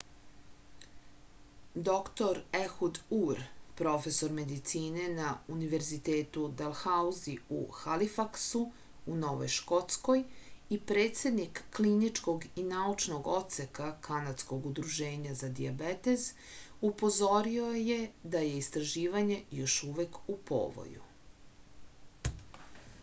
dr 1.87 2.37
ehud 2.59 2.95
ur 3.17 3.41
profesor 3.81 4.31
medicine 4.37 5.03
na 5.17 5.25
univerzitetu 5.55 6.45
dalhauzi 6.61 7.33
u 7.57 7.59
halifaksu 7.81 8.61
u 9.13 9.17
novoj 9.25 9.51
škotskoj 9.57 10.23
i 10.77 10.81
predsednik 10.93 11.61
kliničkog 11.77 12.49
i 12.63 12.65
naučnog 12.71 13.31
odseka 13.35 13.91
kanadskog 14.09 14.65
udruženja 14.73 15.37
za 15.45 15.53
dijabetes 15.61 16.27
upozorio 16.93 17.71
je 17.93 18.01
da 18.35 18.45
je 18.47 18.57
istraživanje 18.65 19.41
još 19.61 19.77
uvek 19.93 20.21
u 20.37 20.43
povoju 20.53 21.09